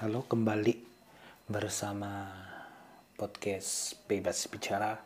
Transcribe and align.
Halo 0.00 0.24
kembali 0.24 0.80
bersama 1.44 2.24
podcast 3.20 4.00
Bebas 4.08 4.48
Bicara 4.48 4.96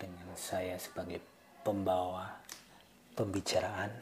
dengan 0.00 0.32
saya 0.32 0.80
sebagai 0.80 1.20
pembawa 1.60 2.32
pembicaraan 3.12 3.92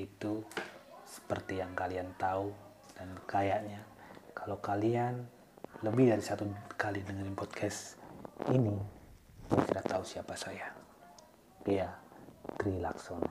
itu 0.00 0.40
seperti 1.04 1.60
yang 1.60 1.76
kalian 1.76 2.08
tahu 2.16 2.56
dan 2.96 3.12
kayaknya 3.28 3.84
kalau 4.32 4.64
kalian 4.64 5.28
lebih 5.84 6.08
dari 6.08 6.24
satu 6.24 6.48
kali 6.80 7.04
dengerin 7.04 7.36
podcast 7.36 8.00
ini 8.48 8.80
sudah 9.52 9.84
tahu 9.84 10.08
siapa 10.08 10.40
saya. 10.40 10.72
Iya, 11.68 11.92
Tri 12.56 12.80
Laksono. 12.80 13.28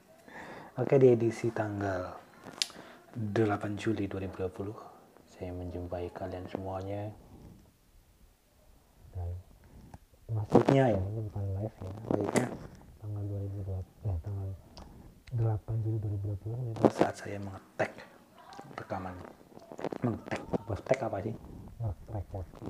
Oke 0.80 0.96
di 0.96 1.12
edisi 1.12 1.52
tanggal 1.52 2.08
8 3.20 3.36
Juli 3.76 4.08
2020 4.08 4.89
saya 5.40 5.56
menjumpai 5.56 6.12
kalian 6.12 6.44
semuanya. 6.52 7.08
Dan 9.16 9.32
maksudnya 10.28 10.92
ya 10.92 11.00
ini 11.00 11.20
bukan 11.32 11.44
live 11.56 11.76
ya. 11.80 11.88
Maksudnya 11.96 12.46
tanggal 13.00 13.22
2020 13.24 14.04
eh 14.04 14.16
tanggal 14.20 14.48
8 15.40 15.80
Juli 15.80 15.96
2020 16.44 16.76
itu 16.76 16.84
saat 16.92 17.16
saya 17.16 17.40
mengetek 17.40 17.88
rekaman. 18.76 19.16
Mengetek 20.04 20.40
apa 20.44 20.74
tek 20.84 21.00
apa 21.08 21.18
sih? 21.24 21.34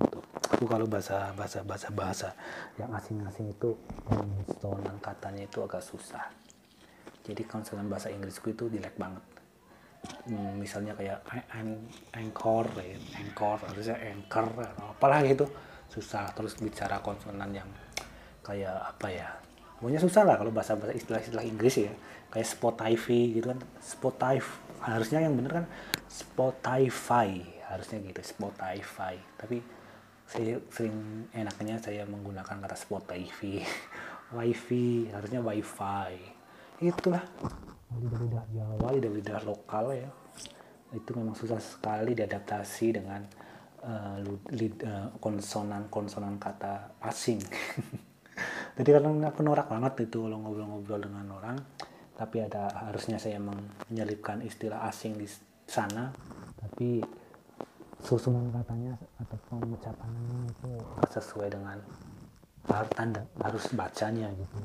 Itu 0.06 0.18
aku 0.54 0.64
kalau 0.70 0.86
bahasa 0.86 1.34
bahasa 1.34 1.66
bahasa 1.66 1.88
bahasa 1.90 2.28
yang 2.78 2.94
asing-asing 2.94 3.50
itu 3.50 3.74
konsonan 4.06 4.94
katanya 5.02 5.42
itu 5.42 5.58
agak 5.66 5.82
susah. 5.82 6.22
Jadi 7.26 7.42
konsonan 7.50 7.90
bahasa 7.90 8.14
Inggrisku 8.14 8.54
itu 8.54 8.70
jelek 8.70 8.94
banget. 8.94 9.26
hmm, 9.26 9.39
misalnya 10.56 10.96
kayak 10.96 11.20
anchor 12.16 12.66
ya, 12.80 12.96
anchor 13.20 13.58
harusnya 13.60 13.96
anchor 14.00 14.46
apalah 14.80 15.20
gitu. 15.24 15.44
Susah 15.90 16.30
terus 16.32 16.56
bicara 16.56 17.02
konsonan 17.02 17.50
yang 17.50 17.68
kayak 18.40 18.72
apa 18.96 19.08
ya 19.10 19.28
pokoknya 19.76 20.00
susah 20.00 20.22
lah 20.24 20.36
kalau 20.36 20.52
bahasa 20.52 20.76
bahasa 20.76 20.96
istilah-istilah 20.96 21.44
Inggris 21.44 21.76
ya. 21.84 21.92
Kayak 22.30 22.46
Spotify 22.46 23.20
gitu 23.34 23.46
kan 23.50 23.58
Spotify 23.82 24.38
harusnya 24.86 25.18
yang 25.26 25.34
bener 25.34 25.52
kan 25.60 25.66
Spotify 26.06 27.42
harusnya 27.66 27.98
gitu 28.00 28.22
Spotify. 28.22 29.18
Tapi 29.36 29.60
saya 30.30 30.62
sering 30.70 31.26
enaknya 31.34 31.82
saya 31.82 32.06
menggunakan 32.06 32.62
kata 32.62 32.76
Spotify. 32.78 33.60
Wifi 34.36 35.10
harusnya 35.10 35.42
wifi. 35.42 36.14
Itulah 36.78 37.18
lidah-lidah 37.98 38.44
Jawa, 38.54 38.88
lidah-lidah 38.94 39.40
lokal 39.42 39.94
ya 39.94 40.10
itu 40.90 41.10
memang 41.14 41.38
susah 41.38 41.62
sekali 41.62 42.18
diadaptasi 42.18 42.86
dengan 42.98 43.22
uh, 43.86 44.18
konsonan-konsonan 45.22 46.34
kata 46.42 46.98
asing. 47.06 47.38
Jadi 48.76 48.88
kadang 48.90 49.20
aku 49.22 49.44
norak 49.44 49.68
banget 49.68 50.08
itu 50.10 50.24
kalau 50.24 50.40
ngobrol-ngobrol 50.40 51.00
dengan 51.02 51.26
orang, 51.36 51.56
tapi 52.16 52.42
ada 52.42 52.72
harusnya 52.88 53.20
saya 53.20 53.38
menyelipkan 53.38 54.40
istilah 54.42 54.88
asing 54.88 55.14
di 55.20 55.28
sana, 55.68 56.10
tapi 56.58 57.04
susunan 58.00 58.48
katanya 58.48 58.96
atau 59.20 59.38
pengucapannya 59.52 60.48
itu 60.48 60.72
sesuai 61.12 61.52
dengan 61.52 61.76
tanda 62.96 63.20
harus 63.44 63.68
bacanya 63.76 64.32
gitu 64.32 64.56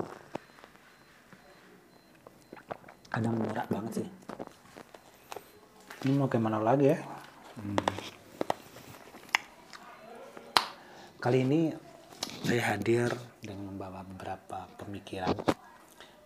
kadang 3.16 3.40
norak 3.40 3.72
banget 3.72 4.04
sih. 4.04 4.08
Ini 6.04 6.20
mau 6.20 6.28
gimana 6.28 6.60
lagi 6.60 6.92
ya? 6.92 7.00
Hmm. 7.56 7.80
kali 11.24 11.42
ini 11.42 11.74
saya 12.46 12.76
hadir 12.76 13.10
dengan 13.42 13.74
membawa 13.74 14.06
beberapa 14.06 14.70
pemikiran 14.78 15.34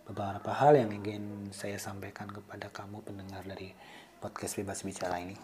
beberapa 0.04 0.50
hal 0.52 0.76
yang 0.76 0.90
ingin 0.92 1.48
saya 1.54 1.80
sampaikan 1.80 2.28
kepada 2.28 2.68
kamu 2.68 3.00
pendengar 3.06 3.40
dari 3.46 3.72
podcast 4.20 4.58
bebas 4.60 4.84
bicara 4.84 5.22
ini. 5.22 5.38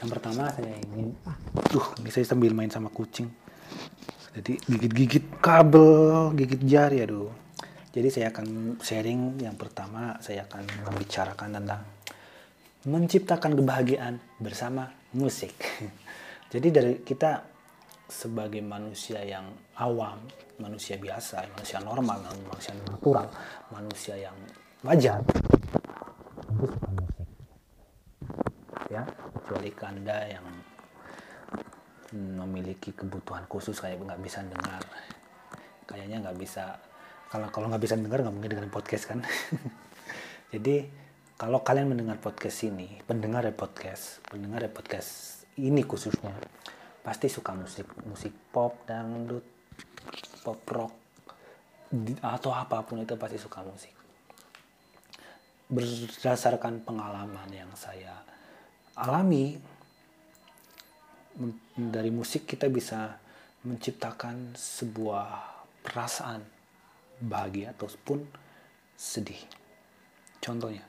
Yang 0.00 0.08
pertama 0.08 0.50
saya 0.50 0.74
ingin 0.82 1.14
tuh 1.70 1.84
ini 2.00 2.10
saya 2.10 2.26
sambil 2.26 2.56
main 2.56 2.72
sama 2.72 2.90
kucing. 2.90 3.30
Jadi 4.34 4.56
gigit-gigit 4.66 5.38
kabel 5.38 6.32
gigit 6.34 6.64
jari 6.64 7.04
aduh 7.04 7.30
jadi 7.98 8.14
saya 8.14 8.26
akan 8.30 8.78
sharing 8.78 9.42
yang 9.42 9.58
pertama 9.58 10.14
saya 10.22 10.46
akan 10.46 10.62
membicarakan 10.86 11.50
tentang 11.50 11.82
menciptakan 12.86 13.58
kebahagiaan 13.58 14.22
bersama 14.38 14.86
musik. 15.18 15.50
Jadi 16.54 16.68
dari 16.70 16.94
kita 17.02 17.42
sebagai 18.06 18.62
manusia 18.62 19.18
yang 19.26 19.50
awam, 19.82 20.22
manusia 20.62 20.94
biasa, 20.94 21.42
manusia 21.58 21.82
normal, 21.82 22.22
manusia 22.22 22.72
natural, 22.78 23.26
manusia 23.74 24.14
yang 24.14 24.36
wajar, 24.86 25.18
musik. 26.54 26.78
Ya, 28.94 29.02
kecuali 29.42 29.74
anda 29.82 30.18
yang 30.38 30.46
memiliki 32.14 32.94
kebutuhan 32.94 33.44
khusus 33.50 33.76
kayak 33.82 34.00
nggak 34.00 34.22
bisa 34.22 34.40
dengar, 34.46 34.80
kayaknya 35.84 36.24
nggak 36.24 36.38
bisa 36.40 36.78
kalau 37.28 37.52
kalau 37.52 37.66
nggak 37.68 37.82
bisa 37.84 37.94
dengar 37.96 38.24
nggak 38.24 38.34
mungkin 38.34 38.50
dengerin 38.56 38.72
podcast 38.72 39.04
kan? 39.04 39.20
Jadi 40.52 40.88
kalau 41.38 41.62
kalian 41.62 41.92
mendengar 41.92 42.18
podcast 42.18 42.66
ini 42.66 42.98
pendengar 43.06 43.46
ya 43.46 43.54
podcast 43.54 44.18
pendengar 44.26 44.64
ya 44.66 44.72
podcast 44.72 45.44
ini 45.60 45.86
khususnya 45.86 46.34
pasti 47.06 47.30
suka 47.30 47.54
musik 47.54 47.86
musik 48.10 48.34
pop 48.50 48.82
dangdut 48.88 49.46
pop 50.42 50.58
rock 50.66 50.94
atau 52.20 52.50
apa 52.52 52.82
pun 52.82 53.00
itu 53.00 53.14
pasti 53.14 53.38
suka 53.38 53.62
musik. 53.62 53.94
Berdasarkan 55.68 56.82
pengalaman 56.82 57.48
yang 57.52 57.70
saya 57.78 58.18
alami 58.98 59.54
dari 61.76 62.10
musik 62.10 62.50
kita 62.50 62.66
bisa 62.66 63.14
menciptakan 63.62 64.58
sebuah 64.58 65.28
perasaan 65.86 66.57
bahagia 67.22 67.74
ataupun 67.74 68.22
sedih. 68.98 69.38
Contohnya, 70.38 70.82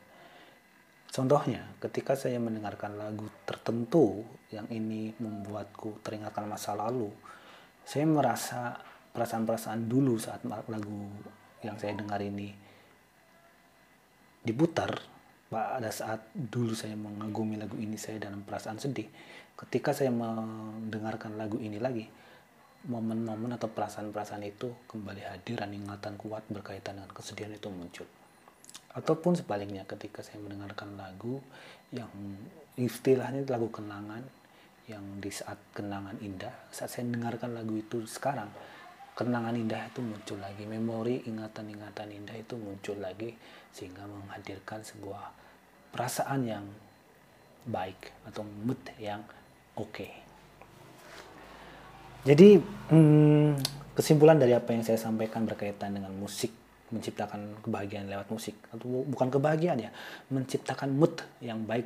contohnya 1.10 1.62
ketika 1.82 2.14
saya 2.14 2.38
mendengarkan 2.38 2.98
lagu 2.98 3.26
tertentu 3.46 4.22
yang 4.54 4.70
ini 4.70 5.14
membuatku 5.18 6.02
teringatkan 6.06 6.46
masa 6.46 6.78
lalu, 6.78 7.10
saya 7.86 8.06
merasa 8.06 8.78
perasaan-perasaan 9.14 9.90
dulu 9.90 10.22
saat 10.22 10.46
lagu 10.46 11.10
yang 11.66 11.76
saya 11.76 11.98
dengar 11.98 12.22
ini 12.22 12.54
diputar 14.46 14.96
pada 15.50 15.90
saat 15.90 16.30
dulu 16.32 16.78
saya 16.78 16.94
mengagumi 16.94 17.58
lagu 17.58 17.76
ini 17.76 17.98
saya 17.98 18.22
dalam 18.22 18.46
perasaan 18.46 18.78
sedih 18.78 19.10
ketika 19.58 19.92
saya 19.92 20.14
mendengarkan 20.14 21.36
lagu 21.36 21.58
ini 21.60 21.82
lagi 21.82 22.06
momen-momen 22.88 23.60
atau 23.60 23.68
perasaan-perasaan 23.68 24.46
itu 24.48 24.72
kembali 24.88 25.28
hadir 25.28 25.60
dan 25.60 25.76
ingatan 25.76 26.16
kuat 26.16 26.48
berkaitan 26.48 26.96
dengan 26.96 27.12
kesedihan 27.12 27.52
itu 27.52 27.68
muncul. 27.68 28.08
Ataupun 28.96 29.36
sebaliknya 29.36 29.84
ketika 29.84 30.24
saya 30.24 30.40
mendengarkan 30.40 30.96
lagu 30.96 31.44
yang 31.92 32.10
istilahnya 32.80 33.44
lagu 33.52 33.68
kenangan 33.68 34.24
yang 34.88 35.04
di 35.20 35.30
saat 35.30 35.60
kenangan 35.76 36.18
indah, 36.24 36.56
saat 36.72 36.90
saya 36.90 37.06
mendengarkan 37.06 37.54
lagu 37.54 37.76
itu 37.76 38.08
sekarang, 38.08 38.50
kenangan 39.14 39.54
indah 39.54 39.92
itu 39.92 40.00
muncul 40.00 40.40
lagi, 40.40 40.64
memori 40.64 41.22
ingatan-ingatan 41.28 42.16
indah 42.16 42.38
itu 42.40 42.56
muncul 42.56 42.98
lagi 42.98 43.36
sehingga 43.76 44.08
menghadirkan 44.08 44.82
sebuah 44.82 45.36
perasaan 45.94 46.42
yang 46.48 46.66
baik 47.68 48.16
atau 48.26 48.42
mood 48.42 48.80
yang 48.98 49.22
oke. 49.78 49.94
Okay 49.94 50.29
jadi 52.28 52.60
hmm, 52.92 53.56
kesimpulan 53.96 54.36
dari 54.36 54.52
apa 54.52 54.76
yang 54.76 54.84
saya 54.84 55.00
sampaikan 55.00 55.48
berkaitan 55.48 55.96
dengan 55.96 56.12
musik 56.16 56.52
menciptakan 56.90 57.62
kebahagiaan 57.64 58.10
lewat 58.10 58.28
musik 58.34 58.58
atau 58.74 59.06
bukan 59.06 59.30
kebahagiaan 59.30 59.80
ya 59.80 59.92
menciptakan 60.34 60.90
mood 60.90 61.22
yang 61.40 61.64
baik 61.64 61.86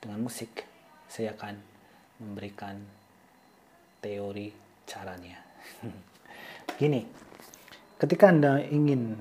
dengan 0.00 0.22
musik 0.22 0.64
saya 1.10 1.34
akan 1.34 1.58
memberikan 2.22 2.78
teori 4.00 4.48
caranya. 4.86 5.36
Gini 6.80 7.04
ketika 8.00 8.32
anda 8.32 8.62
ingin 8.64 9.18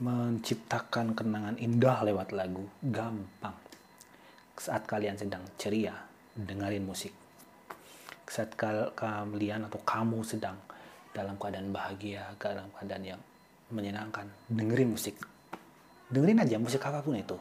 menciptakan 0.00 1.12
kenangan 1.12 1.56
indah 1.60 2.06
lewat 2.06 2.32
lagu 2.32 2.64
gampang. 2.80 3.56
Saat 4.56 4.88
kalian 4.88 5.20
sedang 5.20 5.44
ceria 5.60 5.92
dengerin 6.32 6.84
musik 6.84 7.25
saat 8.26 8.52
kalian 8.58 9.70
atau 9.70 9.80
kamu 9.86 10.20
sedang 10.26 10.58
dalam 11.14 11.38
keadaan 11.40 11.72
bahagia, 11.72 12.26
dalam 12.36 12.68
keadaan 12.76 13.16
yang 13.16 13.20
menyenangkan, 13.72 14.26
dengerin 14.50 14.92
musik. 14.92 15.16
Dengerin 16.12 16.42
aja 16.42 16.60
musik 16.60 16.82
apa 16.84 17.02
pun 17.02 17.16
itu. 17.18 17.38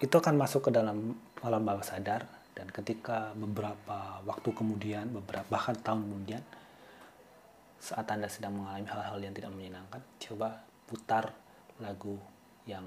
itu 0.00 0.16
akan 0.16 0.32
masuk 0.40 0.68
ke 0.68 0.70
dalam 0.72 1.12
alam 1.44 1.60
bawah 1.60 1.84
sadar 1.84 2.24
dan 2.56 2.72
ketika 2.72 3.36
beberapa 3.36 4.24
waktu 4.24 4.48
kemudian 4.56 5.12
beberapa 5.12 5.44
bahkan 5.52 5.76
tahun 5.76 6.08
kemudian 6.08 6.42
saat 7.76 8.08
anda 8.08 8.24
sedang 8.28 8.56
mengalami 8.56 8.88
hal-hal 8.88 9.20
yang 9.20 9.36
tidak 9.36 9.52
menyenangkan 9.52 10.00
coba 10.24 10.64
putar 10.88 11.36
lagu 11.84 12.16
yang 12.64 12.84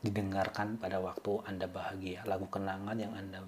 didengarkan 0.00 0.80
pada 0.80 0.96
waktu 1.00 1.44
anda 1.44 1.68
bahagia. 1.68 2.24
Lagu 2.24 2.48
kenangan 2.48 2.96
yang 2.96 3.12
anda 3.12 3.44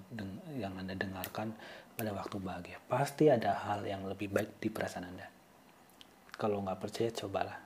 yang 0.53 0.73
anda 0.77 0.93
dengarkan 0.93 1.53
pada 1.97 2.13
waktu 2.13 2.37
bahagia. 2.37 2.77
Pasti 2.85 3.29
ada 3.29 3.57
hal 3.65 3.85
yang 3.85 4.05
lebih 4.05 4.29
baik 4.29 4.61
di 4.61 4.69
perasaan 4.69 5.09
anda. 5.09 5.27
Kalau 6.37 6.61
nggak 6.61 6.79
percaya 6.81 7.09
cobalah. 7.13 7.57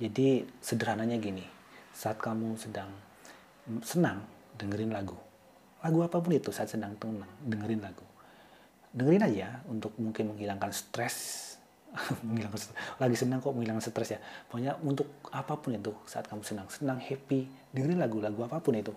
Jadi 0.00 0.44
sederhananya 0.60 1.20
gini. 1.20 1.44
Saat 1.94 2.18
kamu 2.18 2.58
sedang 2.58 2.90
senang 3.84 4.24
dengerin 4.56 4.92
lagu. 4.92 5.16
Lagu 5.84 6.00
apa 6.00 6.16
pun 6.20 6.32
itu 6.32 6.48
saat 6.48 6.72
sedang 6.72 6.96
tenang 6.96 7.28
dengerin 7.44 7.80
lagu. 7.84 8.04
Dengerin 8.94 9.24
aja 9.26 9.48
untuk 9.68 9.92
mungkin 10.00 10.32
menghilangkan 10.32 10.72
stres 10.72 11.53
menghilangkan 12.26 12.58
stres. 12.58 12.76
lagi 12.98 13.16
senang 13.16 13.38
kok 13.38 13.54
menghilangkan 13.54 13.84
stres 13.84 14.10
ya 14.16 14.20
pokoknya 14.50 14.72
untuk 14.82 15.08
apa 15.30 15.54
pun 15.58 15.74
itu 15.74 15.92
saat 16.04 16.26
kamu 16.26 16.42
senang 16.42 16.66
senang 16.70 16.98
happy 16.98 17.46
dengerin 17.70 18.00
lagu-lagu 18.02 18.40
apa 18.46 18.58
pun 18.58 18.74
itu 18.74 18.92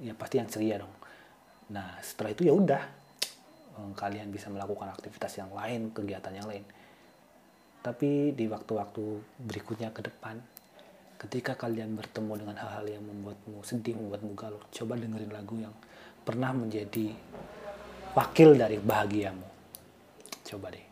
ya 0.00 0.16
pasti 0.16 0.40
yang 0.40 0.48
ceria 0.48 0.76
dong 0.80 0.94
nah 1.70 2.00
setelah 2.00 2.32
itu 2.32 2.42
ya 2.48 2.52
udah 2.56 2.82
eh, 3.76 3.92
kalian 3.94 4.32
bisa 4.32 4.48
melakukan 4.48 4.90
aktivitas 4.90 5.36
yang 5.38 5.52
lain 5.52 5.92
kegiatan 5.92 6.32
yang 6.32 6.48
lain 6.48 6.64
tapi 7.80 8.36
di 8.36 8.44
waktu-waktu 8.44 9.04
berikutnya 9.40 9.88
ke 9.92 10.04
depan 10.04 10.36
ketika 11.20 11.52
kalian 11.56 11.96
bertemu 11.96 12.32
dengan 12.44 12.56
hal-hal 12.60 12.84
yang 12.88 13.04
membuatmu 13.04 13.60
sedih 13.64 13.96
membuatmu 13.96 14.32
galau 14.36 14.60
coba 14.72 14.96
dengerin 14.96 15.32
lagu 15.32 15.56
yang 15.60 15.72
pernah 16.24 16.52
menjadi 16.52 17.12
wakil 18.14 18.58
dari 18.58 18.78
bahagiamu. 18.78 19.46
Coba 20.46 20.74
deh. 20.74 20.89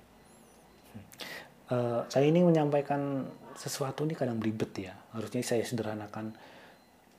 Uh, 1.68 2.00
saya 2.08 2.32
ini 2.32 2.40
menyampaikan 2.40 3.28
sesuatu 3.52 4.08
ini 4.08 4.16
kadang 4.16 4.40
belibet 4.40 4.72
ya. 4.76 4.96
Harusnya 5.12 5.44
saya 5.44 5.64
sederhanakan 5.64 6.32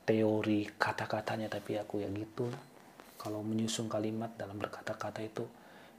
teori 0.06 0.66
kata-katanya, 0.78 1.50
tapi 1.54 1.78
aku 1.78 2.02
ya 2.02 2.10
gitu. 2.10 2.50
Kalau 3.20 3.46
menyusun 3.46 3.86
kalimat 3.86 4.34
dalam 4.34 4.58
berkata-kata 4.58 5.22
itu 5.22 5.46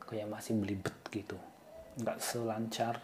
kayak 0.03 0.27
masih 0.27 0.59
belibet 0.59 0.97
gitu. 1.15 1.39
Nggak 2.03 2.19
selancar 2.19 2.99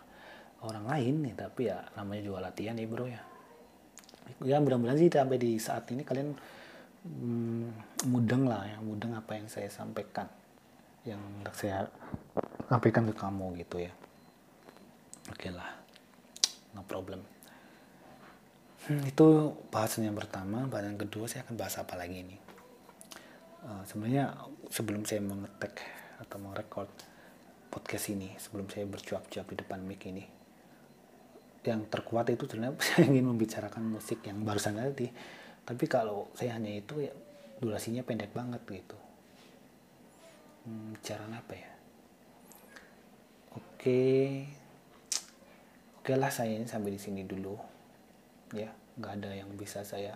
orang 0.66 0.90
lain 0.90 1.14
nih, 1.31 1.34
tapi 1.38 1.70
ya 1.70 1.78
namanya 1.94 2.22
juga 2.26 2.38
latihan 2.50 2.75
ya 2.75 2.87
bro 2.90 3.06
ya. 3.06 3.22
Ya 4.43 4.58
mudah-mudahan 4.58 4.98
sih 4.98 5.06
sampai 5.06 5.38
di 5.38 5.54
saat 5.62 5.87
ini 5.94 6.02
kalian 6.02 6.34
hmm, 7.06 7.66
mudeng 8.10 8.50
lah 8.50 8.66
ya 8.66 8.78
mudeng 8.82 9.14
apa 9.14 9.38
yang 9.38 9.46
saya 9.46 9.70
sampaikan 9.70 10.26
yang 11.06 11.22
saya 11.54 11.87
sampaikan 12.66 13.06
ke 13.06 13.14
kamu 13.14 13.54
gitu 13.62 13.87
ya 13.87 13.93
oke 15.31 15.49
lah 15.50 15.87
no 16.76 16.84
problem. 16.84 17.25
Hmm, 18.87 19.02
itu 19.02 19.26
bahasan 19.73 20.06
yang 20.06 20.14
pertama. 20.14 20.69
Bahasan 20.69 20.94
yang 20.94 21.00
kedua 21.08 21.25
saya 21.26 21.43
akan 21.49 21.56
bahas 21.56 21.75
apa 21.81 21.96
lagi 21.96 22.23
ini? 22.23 22.37
Uh, 23.67 23.82
sebenarnya 23.88 24.31
sebelum 24.70 25.02
saya 25.08 25.25
mengetek 25.25 25.82
atau 26.23 26.38
merekord 26.38 26.87
podcast 27.67 28.14
ini 28.14 28.31
sebelum 28.38 28.70
saya 28.70 28.87
bercuap-cuap 28.87 29.43
di 29.52 29.56
depan 29.58 29.82
mic 29.82 30.06
ini 30.06 30.23
yang 31.67 31.82
terkuat 31.90 32.31
itu 32.31 32.46
sebenarnya 32.46 32.79
saya 32.87 33.11
ingin 33.11 33.26
membicarakan 33.26 33.82
musik 33.90 34.22
yang 34.22 34.44
barusan 34.46 34.79
tadi. 34.79 35.11
Tapi 35.67 35.84
kalau 35.90 36.31
saya 36.38 36.55
hanya 36.55 36.79
itu 36.79 37.02
ya 37.02 37.11
durasinya 37.58 38.06
pendek 38.06 38.31
banget 38.31 38.62
gitu. 38.70 38.99
Hmm, 40.62 40.94
cara 41.02 41.26
apa 41.26 41.55
ya? 41.58 41.70
Oke 43.56 44.06
oke 46.06 46.14
lah 46.14 46.31
saya 46.31 46.55
ini 46.55 46.70
sampai 46.70 46.94
di 46.94 47.03
sini 47.03 47.26
dulu. 47.26 47.58
Ya 48.55 48.70
nggak 48.70 49.12
ada 49.19 49.35
yang 49.35 49.50
bisa 49.58 49.82
saya 49.82 50.14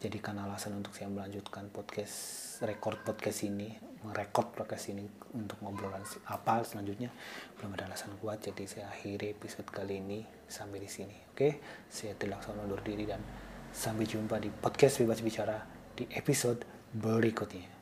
jadikan 0.00 0.40
alasan 0.40 0.80
untuk 0.80 0.96
saya 0.96 1.12
melanjutkan 1.12 1.68
podcast 1.68 2.16
record 2.64 3.04
podcast 3.04 3.44
ini 3.44 3.76
merekod 4.08 4.56
podcast 4.56 4.88
ini 4.96 5.04
untuk 5.36 5.60
ngobrolan 5.60 6.00
apa 6.32 6.64
selanjutnya. 6.64 7.12
Belum 7.60 7.76
ada 7.76 7.92
alasan 7.92 8.16
kuat 8.24 8.40
jadi 8.40 8.64
saya 8.64 8.88
akhiri 8.88 9.36
episode 9.36 9.68
kali 9.68 10.00
ini 10.00 10.24
sampai 10.48 10.80
di 10.80 10.88
sini 10.88 11.12
oke? 11.28 11.60
Saya 11.92 12.16
Tilaksono 12.16 12.64
undur 12.64 12.80
diri 12.80 13.04
dan 13.04 13.20
Sampai 13.76 14.08
jumpa 14.08 14.40
di 14.40 14.48
podcast 14.48 15.04
Bebas 15.04 15.20
Bicara 15.20 15.60
di 15.92 16.08
episode 16.08 16.64
berikutnya. 16.96 17.75